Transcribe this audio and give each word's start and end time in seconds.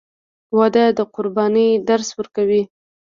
•واده 0.57 0.85
د 0.97 0.99
قربانۍ 1.15 1.69
درس 1.89 2.09
ورکوي. 2.19 2.61